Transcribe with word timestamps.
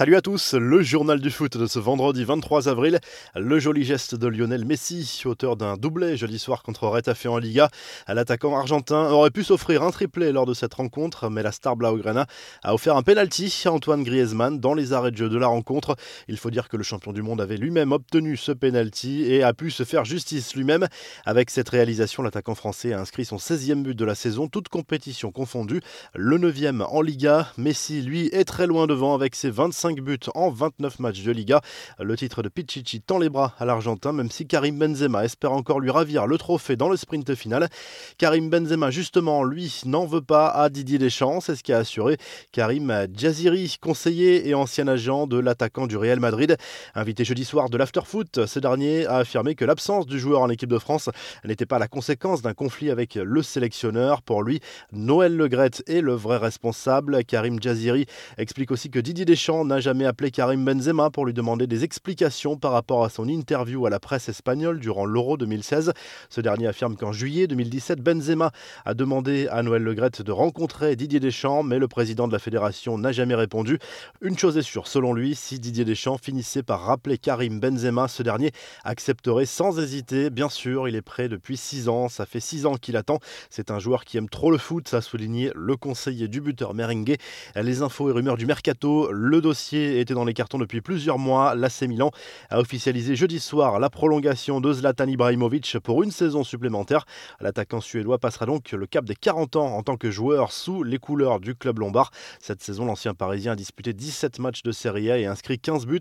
Salut 0.00 0.16
à 0.16 0.22
tous, 0.22 0.54
le 0.54 0.80
journal 0.80 1.20
du 1.20 1.30
foot 1.30 1.58
de 1.58 1.66
ce 1.66 1.78
vendredi 1.78 2.24
23 2.24 2.68
avril. 2.68 3.00
Le 3.36 3.58
joli 3.58 3.84
geste 3.84 4.14
de 4.14 4.28
Lionel 4.28 4.64
Messi, 4.64 5.20
auteur 5.26 5.56
d'un 5.56 5.76
doublé 5.76 6.16
jeudi 6.16 6.38
soir 6.38 6.62
contre 6.62 6.88
Retafe 6.88 7.26
en 7.26 7.36
Liga. 7.36 7.68
L'attaquant 8.08 8.56
argentin 8.56 9.10
aurait 9.10 9.30
pu 9.30 9.44
s'offrir 9.44 9.82
un 9.82 9.90
triplé 9.90 10.32
lors 10.32 10.46
de 10.46 10.54
cette 10.54 10.72
rencontre, 10.72 11.28
mais 11.28 11.42
la 11.42 11.52
star 11.52 11.76
Blaugrana 11.76 12.26
a 12.62 12.72
offert 12.72 12.96
un 12.96 13.02
penalty 13.02 13.54
à 13.66 13.72
Antoine 13.72 14.02
Griezmann 14.02 14.58
dans 14.58 14.72
les 14.72 14.94
arrêts 14.94 15.10
de 15.10 15.18
jeu 15.18 15.28
de 15.28 15.36
la 15.36 15.48
rencontre. 15.48 15.96
Il 16.28 16.38
faut 16.38 16.50
dire 16.50 16.70
que 16.70 16.78
le 16.78 16.82
champion 16.82 17.12
du 17.12 17.20
monde 17.20 17.42
avait 17.42 17.58
lui-même 17.58 17.92
obtenu 17.92 18.38
ce 18.38 18.52
penalty 18.52 19.24
et 19.24 19.42
a 19.42 19.52
pu 19.52 19.70
se 19.70 19.82
faire 19.82 20.06
justice 20.06 20.56
lui-même. 20.56 20.88
Avec 21.26 21.50
cette 21.50 21.68
réalisation, 21.68 22.22
l'attaquant 22.22 22.54
français 22.54 22.94
a 22.94 23.00
inscrit 23.00 23.26
son 23.26 23.36
16e 23.36 23.82
but 23.82 23.94
de 23.94 24.06
la 24.06 24.14
saison, 24.14 24.48
toute 24.48 24.70
compétition 24.70 25.30
confondue. 25.30 25.82
Le 26.14 26.38
9e 26.38 26.84
en 26.84 27.02
Liga. 27.02 27.52
Messi, 27.58 28.00
lui, 28.00 28.28
est 28.28 28.44
très 28.44 28.66
loin 28.66 28.86
devant 28.86 29.12
avec 29.14 29.34
ses 29.34 29.50
25 29.50 29.89
5 29.90 30.00
buts 30.02 30.18
en 30.36 30.50
29 30.50 31.00
matchs 31.00 31.22
de 31.24 31.32
Liga. 31.32 31.60
Le 31.98 32.16
titre 32.16 32.44
de 32.44 32.48
Pichichi 32.48 33.00
tend 33.00 33.18
les 33.18 33.28
bras 33.28 33.54
à 33.58 33.64
l'Argentin, 33.64 34.12
même 34.12 34.30
si 34.30 34.46
Karim 34.46 34.78
Benzema 34.78 35.24
espère 35.24 35.50
encore 35.50 35.80
lui 35.80 35.90
ravir 35.90 36.28
le 36.28 36.38
trophée 36.38 36.76
dans 36.76 36.88
le 36.88 36.96
sprint 36.96 37.34
final. 37.34 37.68
Karim 38.16 38.50
Benzema, 38.50 38.92
justement, 38.92 39.42
lui, 39.42 39.80
n'en 39.86 40.06
veut 40.06 40.20
pas 40.20 40.48
à 40.48 40.68
Didier 40.68 40.98
Deschamps, 40.98 41.40
c'est 41.40 41.56
ce 41.56 41.64
qu'a 41.64 41.78
assuré 41.78 42.18
Karim 42.52 43.08
Djaziri, 43.12 43.78
conseiller 43.80 44.48
et 44.48 44.54
ancien 44.54 44.86
agent 44.86 45.26
de 45.26 45.40
l'attaquant 45.40 45.88
du 45.88 45.96
Real 45.96 46.20
Madrid. 46.20 46.56
Invité 46.94 47.24
jeudi 47.24 47.44
soir 47.44 47.68
de 47.68 47.76
l'afterfoot, 47.76 48.46
ce 48.46 48.58
dernier 48.60 49.06
a 49.06 49.16
affirmé 49.16 49.56
que 49.56 49.64
l'absence 49.64 50.06
du 50.06 50.20
joueur 50.20 50.42
en 50.42 50.50
équipe 50.50 50.70
de 50.70 50.78
France 50.78 51.10
n'était 51.44 51.66
pas 51.66 51.80
la 51.80 51.88
conséquence 51.88 52.42
d'un 52.42 52.54
conflit 52.54 52.90
avec 52.90 53.16
le 53.16 53.42
sélectionneur. 53.42 54.22
Pour 54.22 54.44
lui, 54.44 54.60
Noël 54.92 55.36
Legrette 55.36 55.82
est 55.88 56.00
le 56.00 56.14
vrai 56.14 56.36
responsable. 56.36 57.24
Karim 57.24 57.60
Djaziri 57.60 58.06
explique 58.38 58.70
aussi 58.70 58.88
que 58.88 59.00
Didier 59.00 59.24
Deschamps 59.24 59.64
n'a 59.70 59.78
jamais 59.78 60.04
appelé 60.04 60.32
Karim 60.32 60.64
Benzema 60.64 61.10
pour 61.10 61.24
lui 61.24 61.32
demander 61.32 61.68
des 61.68 61.84
explications 61.84 62.56
par 62.56 62.72
rapport 62.72 63.04
à 63.04 63.08
son 63.08 63.28
interview 63.28 63.86
à 63.86 63.90
la 63.90 64.00
presse 64.00 64.28
espagnole 64.28 64.80
durant 64.80 65.04
l'Euro 65.04 65.36
2016. 65.36 65.92
Ce 66.28 66.40
dernier 66.40 66.66
affirme 66.66 66.96
qu'en 66.96 67.12
juillet 67.12 67.46
2017, 67.46 68.00
Benzema 68.00 68.50
a 68.84 68.94
demandé 68.94 69.46
à 69.46 69.62
Noël 69.62 69.84
Legrette 69.84 70.22
de 70.22 70.32
rencontrer 70.32 70.96
Didier 70.96 71.20
Deschamps, 71.20 71.62
mais 71.62 71.78
le 71.78 71.86
président 71.86 72.26
de 72.26 72.32
la 72.32 72.40
fédération 72.40 72.98
n'a 72.98 73.12
jamais 73.12 73.36
répondu. 73.36 73.78
Une 74.20 74.36
chose 74.36 74.58
est 74.58 74.62
sûre, 74.62 74.88
selon 74.88 75.12
lui, 75.12 75.36
si 75.36 75.60
Didier 75.60 75.84
Deschamps 75.84 76.18
finissait 76.18 76.64
par 76.64 76.80
rappeler 76.80 77.16
Karim 77.16 77.60
Benzema, 77.60 78.08
ce 78.08 78.24
dernier 78.24 78.50
accepterait 78.82 79.46
sans 79.46 79.78
hésiter. 79.78 80.30
Bien 80.30 80.48
sûr, 80.48 80.88
il 80.88 80.96
est 80.96 81.02
prêt 81.02 81.28
depuis 81.28 81.56
6 81.56 81.88
ans, 81.88 82.08
ça 82.08 82.26
fait 82.26 82.40
6 82.40 82.66
ans 82.66 82.74
qu'il 82.74 82.96
attend. 82.96 83.20
C'est 83.50 83.70
un 83.70 83.78
joueur 83.78 84.04
qui 84.04 84.18
aime 84.18 84.28
trop 84.28 84.50
le 84.50 84.58
foot, 84.58 84.92
a 84.94 85.00
souligné 85.00 85.52
le 85.54 85.76
conseiller 85.76 86.26
du 86.26 86.40
buteur 86.40 86.74
merengue. 86.74 87.14
Les 87.54 87.82
infos 87.82 88.08
et 88.08 88.12
rumeurs 88.12 88.36
du 88.36 88.46
mercato, 88.46 89.12
le 89.12 89.40
dossier 89.40 89.59
était 89.72 90.14
dans 90.14 90.24
les 90.24 90.34
cartons 90.34 90.58
depuis 90.58 90.80
plusieurs 90.80 91.18
mois. 91.18 91.54
L'AC 91.54 91.82
Milan 91.82 92.10
a 92.48 92.58
officialisé 92.58 93.16
jeudi 93.16 93.40
soir 93.40 93.78
la 93.78 93.90
prolongation 93.90 94.60
de 94.60 94.72
Zlatan 94.72 95.06
Ibrahimovic 95.06 95.78
pour 95.80 96.02
une 96.02 96.10
saison 96.10 96.44
supplémentaire. 96.44 97.04
L'attaquant 97.40 97.80
suédois 97.80 98.18
passera 98.18 98.46
donc 98.46 98.72
le 98.72 98.86
cap 98.86 99.04
des 99.04 99.14
40 99.14 99.56
ans 99.56 99.76
en 99.76 99.82
tant 99.82 99.96
que 99.96 100.10
joueur 100.10 100.52
sous 100.52 100.82
les 100.82 100.98
couleurs 100.98 101.40
du 101.40 101.54
club 101.54 101.78
lombard. 101.78 102.10
Cette 102.40 102.62
saison, 102.62 102.84
l'ancien 102.84 103.14
parisien 103.14 103.52
a 103.52 103.56
disputé 103.56 103.92
17 103.92 104.38
matchs 104.38 104.62
de 104.62 104.72
Serie 104.72 105.10
A 105.10 105.18
et 105.18 105.26
inscrit 105.26 105.58
15 105.58 105.86
buts. 105.86 106.00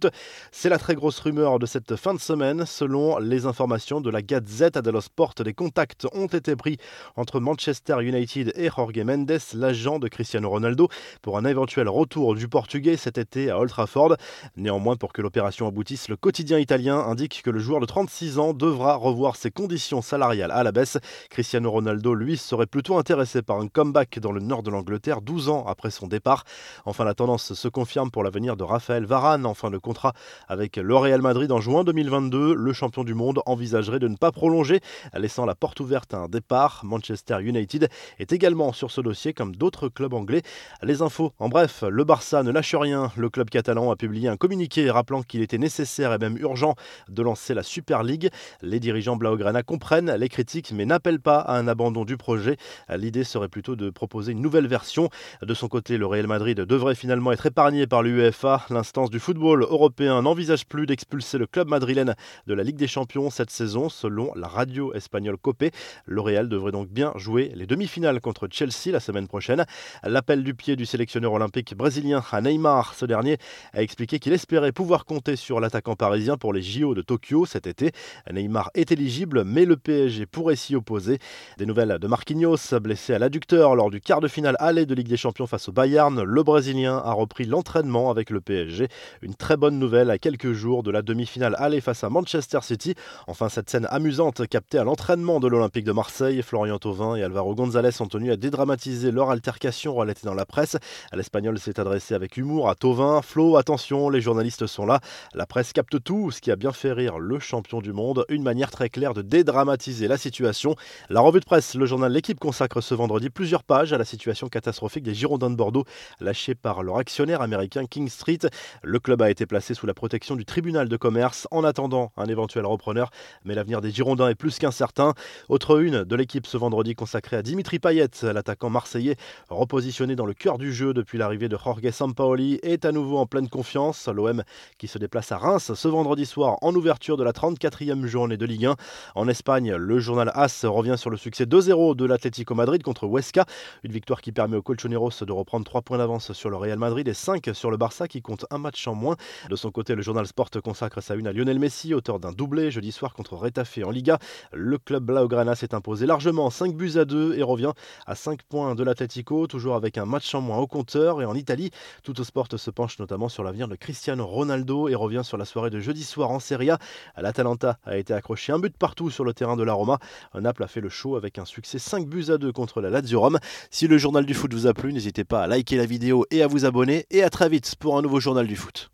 C'est 0.52 0.70
la 0.70 0.78
très 0.78 0.96
grosse 0.96 1.20
rumeur 1.20 1.60
de 1.60 1.66
cette 1.66 1.96
fin 1.96 2.14
de 2.14 2.20
semaine. 2.20 2.66
Selon 2.66 3.20
les 3.20 3.46
informations 3.46 4.02
de 4.02 4.10
la 4.10 4.22
Gazette 4.22 4.78
dello 4.78 5.02
Sport, 5.02 5.34
des 5.44 5.54
contacts 5.54 6.08
ont 6.14 6.28
été 6.28 6.56
pris 6.56 6.78
entre 7.16 7.40
Manchester 7.40 7.98
United 8.02 8.54
et 8.56 8.70
Jorge 8.70 9.00
Mendes, 9.00 9.40
l'agent 9.54 10.00
de 10.00 10.08
Cristiano 10.08 10.50
Ronaldo, 10.50 10.90
pour 11.22 11.38
un 11.38 11.46
éventuel 11.46 11.90
retour 11.90 12.36
du 12.36 12.48
Portugais 12.48 12.98
cet 12.98 13.18
été 13.18 13.49
à 13.50 13.60
Old 13.60 13.70
Trafford. 13.70 14.16
Néanmoins, 14.58 14.96
pour 14.96 15.14
que 15.14 15.22
l'opération 15.22 15.68
aboutisse, 15.68 16.10
le 16.10 16.16
quotidien 16.16 16.60
italien 16.60 16.98
indique 17.00 17.42
que 17.44 17.50
le 17.50 17.60
joueur 17.60 17.80
de 17.80 17.86
36 17.86 18.40
ans 18.40 18.54
devra 18.54 18.96
revoir 18.96 19.36
ses 19.36 19.52
conditions 19.52 20.02
salariales 20.02 20.52
à 20.52 20.64
la 20.64 20.72
baisse. 20.72 20.98
Cristiano 21.30 21.72
Ronaldo, 21.72 22.14
lui, 22.14 22.38
serait 22.38 22.66
plutôt 22.66 22.98
intéressé 22.98 23.42
par 23.42 23.60
un 23.60 23.68
comeback 23.68 24.20
dans 24.20 24.32
le 24.32 24.42
nord 24.42 24.64
de 24.64 24.72
l'Angleterre 24.72 25.22
12 25.22 25.50
ans 25.50 25.66
après 25.68 25.92
son 25.92 26.08
départ. 26.08 26.44
Enfin, 26.86 27.04
la 27.06 27.14
tendance 27.14 27.54
se 27.54 27.68
confirme 27.68 28.12
pour 28.12 28.24
l'avenir 28.24 28.58
de 28.58 28.64
Raphaël 28.64 29.06
Varane 29.06 29.46
en 29.46 29.54
fin 29.54 29.70
de 29.70 29.78
contrat 29.78 30.14
avec 30.48 30.78
le 30.78 30.96
Real 30.96 31.22
Madrid 31.22 31.52
en 31.52 31.62
juin 31.62 31.84
2022. 31.84 32.54
Le 32.54 32.74
champion 32.74 33.04
du 33.04 33.14
monde 33.14 33.42
envisagerait 33.46 34.00
de 34.00 34.08
ne 34.08 34.16
pas 34.16 34.32
prolonger, 34.32 34.82
laissant 35.14 35.46
la 35.46 35.56
porte 35.56 35.80
ouverte 35.80 36.14
à 36.14 36.18
un 36.18 36.28
départ. 36.28 36.82
Manchester 36.84 37.38
United 37.42 37.90
est 38.20 38.34
également 38.34 38.74
sur 38.74 38.92
ce 38.92 39.02
dossier 39.02 39.34
comme 39.34 39.56
d'autres 39.56 39.90
clubs 39.90 40.14
anglais. 40.14 40.42
Les 40.84 41.02
infos, 41.02 41.34
en 41.40 41.50
bref, 41.50 41.84
le 41.88 42.04
Barça 42.04 42.44
ne 42.44 42.52
lâche 42.52 42.76
rien. 42.76 43.12
Catalan 43.48 43.92
a 43.92 43.96
publié 43.96 44.28
un 44.28 44.38
communiqué 44.38 44.90
rappelant 44.90 45.24
qu'il 45.24 45.42
était 45.42 45.58
nécessaire 45.58 46.14
et 46.14 46.18
même 46.18 46.38
urgent 46.38 46.76
de 47.08 47.22
lancer 47.22 47.54
la 47.54 47.64
Super 47.64 48.04
League. 48.04 48.30
Les 48.62 48.80
dirigeants 48.80 49.16
Blaugrana 49.16 49.64
comprennent 49.64 50.16
les 50.16 50.30
critiques 50.30 50.72
mais 50.74 50.86
n'appellent 50.86 51.22
pas 51.22 51.40
à 51.40 51.58
un 51.58 51.68
abandon 51.68 52.06
du 52.06 52.18
projet. 52.18 52.58
L'idée 52.90 53.24
serait 53.24 53.50
plutôt 53.50 53.76
de 53.76 53.90
proposer 53.90 54.32
une 54.32 54.42
nouvelle 54.42 54.68
version. 54.68 55.10
De 55.42 55.54
son 55.54 55.68
côté, 55.68 55.98
le 55.98 56.06
Real 56.06 56.28
Madrid 56.28 56.60
devrait 56.60 56.96
finalement 56.96 57.32
être 57.32 57.46
épargné 57.46 57.88
par 57.88 58.04
l'UEFA. 58.04 58.66
L'instance 58.70 59.10
du 59.10 59.20
football 59.20 59.64
européen 59.64 60.22
n'envisage 60.22 60.66
plus 60.66 60.86
d'expulser 60.86 61.38
le 61.38 61.48
club 61.48 61.68
madrilène 61.68 62.16
de 62.48 62.54
la 62.54 62.64
Ligue 62.64 62.78
des 62.78 62.88
Champions 62.88 63.30
cette 63.30 63.52
saison, 63.52 63.90
selon 63.90 64.34
la 64.36 64.48
radio 64.48 64.94
espagnole 64.94 65.38
Copé. 65.38 65.72
Le 66.06 66.22
Real 66.22 66.50
devrait 66.50 66.72
donc 66.72 66.90
bien 66.90 67.14
jouer 67.16 67.52
les 67.56 67.66
demi-finales 67.66 68.22
contre 68.22 68.48
Chelsea 68.52 68.92
la 68.92 69.00
semaine 69.00 69.28
prochaine. 69.28 69.66
L'appel 70.04 70.44
du 70.44 70.54
pied 70.54 70.76
du 70.76 70.86
sélectionneur 70.86 71.34
olympique 71.34 71.76
brésilien 71.76 72.24
à 72.32 72.42
Neymar, 72.42 72.94
ce 72.94 73.06
dernier 73.06 73.29
a 73.74 73.82
expliqué 73.82 74.20
qu'il 74.20 74.34
espérait 74.34 74.72
pouvoir 74.72 75.06
compter 75.06 75.36
sur 75.36 75.60
l'attaquant 75.60 75.96
parisien 75.96 76.38
pour 76.38 76.54
les 76.54 76.62
JO 76.62 76.94
de 76.96 77.02
Tokyo 77.02 77.46
cet 77.46 77.68
été. 77.68 77.92
Neymar 78.32 78.72
est 78.74 78.92
éligible, 78.92 79.44
mais 79.44 79.66
le 79.66 79.78
PSG 79.78 80.26
pourrait 80.26 80.56
s'y 80.56 80.76
opposer. 80.76 81.20
Des 81.58 81.66
nouvelles 81.66 81.98
de 82.00 82.08
Marquinhos, 82.08 82.80
blessé 82.82 83.14
à 83.14 83.20
l'adducteur 83.20 83.76
lors 83.76 83.90
du 83.90 84.02
quart 84.02 84.22
de 84.22 84.28
finale 84.28 84.56
aller 84.60 84.86
de 84.86 84.94
Ligue 84.94 85.08
des 85.08 85.18
Champions 85.18 85.48
face 85.48 85.70
au 85.70 85.72
Bayern. 85.72 86.22
Le 86.22 86.44
Brésilien 86.44 86.98
a 86.98 87.14
repris 87.14 87.46
l'entraînement 87.46 88.10
avec 88.10 88.30
le 88.30 88.42
PSG. 88.42 88.88
Une 89.22 89.36
très 89.36 89.58
bonne 89.58 89.80
nouvelle 89.80 90.10
à 90.10 90.18
quelques 90.18 90.54
jours 90.54 90.84
de 90.84 90.92
la 90.92 91.02
demi-finale 91.02 91.56
aller 91.58 91.82
face 91.82 92.04
à 92.04 92.10
Manchester 92.10 92.60
City. 92.62 92.96
Enfin, 93.28 93.50
cette 93.50 93.70
scène 93.70 93.88
amusante 93.90 94.48
captée 94.48 94.78
à 94.78 94.84
l'entraînement 94.84 95.40
de 95.40 95.48
l'Olympique 95.48 95.86
de 95.86 95.92
Marseille. 95.92 96.42
Florian 96.42 96.80
Thauvin 96.80 97.16
et 97.16 97.24
Alvaro 97.24 97.56
González 97.56 98.02
ont 98.02 98.08
tenu 98.08 98.32
à 98.32 98.38
dédramatiser 98.38 99.12
leur 99.12 99.30
altercation 99.30 99.94
relatée 99.94 100.26
dans 100.26 100.34
la 100.34 100.46
presse. 100.46 100.78
L'Espagnol 101.14 101.60
s'est 101.60 101.80
adressé 101.80 102.14
avec 102.14 102.38
humour 102.38 102.70
à 102.70 102.76
Thauvin. 102.76 103.19
Flo, 103.22 103.58
attention, 103.58 104.10
les 104.10 104.22
journalistes 104.22 104.68
sont 104.68 104.86
là. 104.86 105.00
La 105.34 105.46
presse 105.46 105.74
capte 105.74 106.04
tout, 106.04 106.32
ce 106.32 106.42
qui 106.42 106.52
a 106.52 106.56
bien 106.56 106.72
fait 106.72 106.92
rire 106.92 107.20
le 107.20 107.40
champion 107.40 107.82
du 107.82 107.94
monde. 107.94 108.26
Une 108.30 108.44
manière 108.44 108.72
très 108.72 108.90
claire 108.90 109.14
de 109.14 109.22
dédramatiser 109.22 110.08
la 110.08 110.18
situation. 110.18 110.76
La 111.10 111.22
revue 111.22 111.40
de 111.40 111.46
presse, 111.46 111.76
le 111.76 111.86
journal 111.86 112.12
L'équipe 112.12 112.40
consacre 112.40 112.82
ce 112.82 112.94
vendredi 112.94 113.30
plusieurs 113.30 113.64
pages 113.64 113.94
à 113.94 113.98
la 113.98 114.06
situation 114.06 114.50
catastrophique 114.50 115.04
des 115.04 115.14
Girondins 115.14 115.50
de 115.50 115.56
Bordeaux, 115.56 115.86
lâchés 116.20 116.56
par 116.56 116.84
leur 116.84 116.98
actionnaire 116.98 117.42
américain 117.42 117.86
King 117.86 118.10
Street. 118.10 118.40
Le 118.84 119.00
club 119.00 119.22
a 119.22 119.30
été 119.30 119.46
placé 119.46 119.74
sous 119.74 119.86
la 119.86 119.94
protection 119.94 120.36
du 120.36 120.46
tribunal 120.46 120.88
de 120.88 120.98
commerce 120.98 121.48
en 121.52 121.64
attendant 121.64 122.12
un 122.18 122.26
éventuel 122.26 122.66
repreneur, 122.66 123.10
mais 123.44 123.56
l'avenir 123.56 123.82
des 123.82 123.92
Girondins 123.92 124.30
est 124.30 124.36
plus 124.36 124.60
qu'incertain. 124.60 125.14
Autre 125.48 125.82
une 125.82 126.04
de 126.04 126.16
l'équipe 126.16 126.46
ce 126.46 126.58
vendredi 126.58 126.96
consacrée 126.96 127.38
à 127.38 127.42
Dimitri 127.42 127.80
Payet, 127.80 128.10
l'attaquant 128.22 128.70
marseillais, 128.70 129.16
repositionné 129.50 130.16
dans 130.16 130.26
le 130.26 130.34
cœur 130.34 130.58
du 130.58 130.74
jeu 130.74 130.94
depuis 130.94 131.18
l'arrivée 131.18 131.50
de 131.50 131.58
Jorge 131.58 131.90
Sampaoli, 131.90 132.60
est 132.64 132.86
à 132.86 132.92
nouveau 132.92 133.09
en 133.18 133.26
pleine 133.26 133.50
confiance. 133.50 134.08
L'OM 134.08 134.44
qui 134.78 134.88
se 134.88 134.98
déplace 134.98 135.32
à 135.32 135.38
Reims 135.38 135.74
ce 135.74 135.88
vendredi 135.88 136.26
soir 136.26 136.58
en 136.62 136.76
ouverture 136.76 137.18
de 137.18 137.24
la 137.24 137.32
34e 137.32 138.06
journée 138.06 138.38
de 138.38 138.46
Ligue 138.46 138.66
1. 138.66 138.76
En 139.16 139.28
Espagne, 139.28 139.74
le 139.74 140.00
journal 140.00 140.32
AS 140.36 140.66
revient 140.66 140.96
sur 140.98 141.10
le 141.10 141.18
succès 141.18 141.46
2-0 141.46 141.96
de 141.96 142.06
l'Atlético 142.06 142.54
Madrid 142.54 142.84
contre 142.84 143.06
Huesca. 143.08 143.46
Une 143.84 143.92
victoire 143.92 144.22
qui 144.22 144.32
permet 144.32 144.58
aux 144.58 144.62
Colchoneros 144.62 145.12
de 145.22 145.32
reprendre 145.32 145.66
3 145.66 145.82
points 145.82 145.98
d'avance 145.98 146.34
sur 146.34 146.50
le 146.50 146.58
Real 146.58 146.78
Madrid 146.78 147.08
et 147.08 147.14
5 147.14 147.50
sur 147.54 147.72
le 147.72 147.78
Barça 147.78 148.08
qui 148.08 148.22
compte 148.22 148.46
un 148.52 148.58
match 148.58 148.88
en 148.88 148.94
moins. 148.96 149.16
De 149.50 149.56
son 149.56 149.72
côté, 149.72 149.96
le 149.96 150.02
journal 150.02 150.28
Sport 150.28 150.50
consacre 150.64 151.02
sa 151.02 151.16
une 151.16 151.28
à 151.28 151.34
Lionel 151.34 151.60
Messi, 151.60 151.94
auteur 151.94 152.20
d'un 152.20 152.32
doublé 152.32 152.70
jeudi 152.72 152.92
soir 152.92 153.14
contre 153.14 153.36
Retafe 153.36 153.80
en 153.84 153.92
Liga. 153.92 154.20
Le 154.54 154.78
club 154.78 155.04
Blaugrana 155.04 155.56
s'est 155.56 155.74
imposé 155.74 156.06
largement 156.06 156.50
5 156.50 156.76
buts 156.76 156.98
à 156.98 157.06
2 157.06 157.36
et 157.36 157.44
revient 157.44 157.72
à 158.06 158.16
5 158.16 158.44
points 158.44 158.76
de 158.76 158.84
l'Atlético, 158.84 159.48
toujours 159.48 159.76
avec 159.76 159.98
un 159.98 160.06
match 160.06 160.36
en 160.36 160.42
moins 160.42 160.58
au 160.58 160.68
compteur. 160.68 161.22
Et 161.22 161.26
en 161.26 161.36
Italie, 161.36 161.72
tout 162.04 162.14
sport 162.24 162.48
se 162.56 162.72
penche 162.72 162.99
notamment 163.00 163.30
sur 163.30 163.44
l'avenir 163.44 163.68
de 163.68 163.76
Cristiano 163.76 164.26
Ronaldo 164.26 164.88
et 164.90 164.96
revient 164.96 165.22
sur 165.24 165.38
la 165.38 165.46
soirée 165.46 165.70
de 165.70 165.80
jeudi 165.80 166.04
soir 166.04 166.32
en 166.32 166.40
Serie 166.40 166.70
A. 166.70 166.80
L'Atalanta 167.18 167.78
a 167.86 167.98
été 167.98 168.14
accroché 168.14 168.52
un 168.52 168.60
but 168.60 168.76
partout 168.78 169.10
sur 169.10 169.24
le 169.24 169.34
terrain 169.34 169.58
de 169.58 169.64
la 169.64 169.74
Roma. 169.74 170.00
Naples 170.34 170.64
a 170.64 170.68
fait 170.68 170.82
le 170.82 170.90
show 170.90 171.16
avec 171.16 171.40
un 171.40 171.46
succès 171.46 171.80
5 171.80 172.08
buts 172.08 172.30
à 172.30 172.38
2 172.38 172.52
contre 172.52 172.82
la 172.82 172.90
Lazio 172.90 173.20
Rome. 173.20 173.40
Si 173.72 173.88
le 173.88 173.98
journal 173.98 174.26
du 174.26 174.34
foot 174.34 174.54
vous 174.54 174.68
a 174.68 174.74
plu, 174.74 174.94
n'hésitez 174.94 175.24
pas 175.24 175.44
à 175.44 175.48
liker 175.48 175.78
la 175.78 175.86
vidéo 175.86 176.26
et 176.32 176.44
à 176.44 176.48
vous 176.48 176.66
abonner. 176.66 177.06
Et 177.10 177.24
à 177.24 177.30
très 177.30 177.50
vite 177.50 177.76
pour 177.80 177.98
un 177.98 178.02
nouveau 178.02 178.20
journal 178.20 178.48
du 178.48 178.56
foot. 178.56 178.88